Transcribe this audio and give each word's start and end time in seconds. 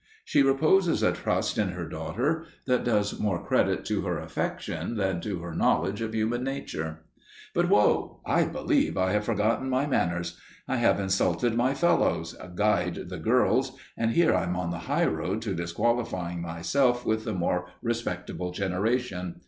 She 0.25 0.41
reposes 0.41 1.03
a 1.07 1.11
trust 1.11 1.59
in 1.59 1.73
her 1.73 1.85
daughter 1.87 2.45
that 2.65 2.83
does 2.83 3.19
more 3.19 3.45
credit 3.45 3.85
to 3.85 4.01
her 4.01 4.17
affection 4.17 4.95
than 4.97 5.21
to 5.21 5.41
her 5.41 5.53
knowledge 5.53 6.01
of 6.01 6.15
human 6.15 6.43
nature. 6.43 7.03
But 7.53 7.69
whoa! 7.69 8.19
I 8.25 8.45
believe 8.45 8.97
I 8.97 9.11
have 9.11 9.25
forgotten 9.25 9.69
my 9.69 9.85
manners! 9.85 10.39
I 10.67 10.77
have 10.77 10.99
insulted 10.99 11.53
my 11.53 11.75
fellows, 11.75 12.35
guyed 12.55 13.09
the 13.09 13.19
girls, 13.19 13.77
and 13.95 14.09
here 14.09 14.33
I 14.33 14.45
am 14.45 14.55
on 14.55 14.71
the 14.71 14.79
high 14.89 15.05
road 15.05 15.39
to 15.43 15.53
disqualifying 15.53 16.41
myself 16.41 17.05
with 17.05 17.23
the 17.23 17.33
more 17.33 17.67
respectable 17.83 18.49
generation. 18.51 19.35